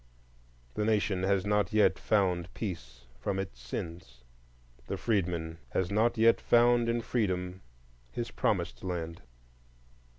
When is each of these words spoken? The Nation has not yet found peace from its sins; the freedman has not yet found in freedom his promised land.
The 0.73 0.83
Nation 0.83 1.21
has 1.21 1.45
not 1.45 1.71
yet 1.71 1.99
found 1.99 2.51
peace 2.55 3.05
from 3.19 3.37
its 3.37 3.59
sins; 3.59 4.23
the 4.87 4.97
freedman 4.97 5.59
has 5.73 5.91
not 5.91 6.17
yet 6.17 6.41
found 6.41 6.89
in 6.89 7.01
freedom 7.01 7.61
his 8.11 8.31
promised 8.31 8.83
land. 8.83 9.21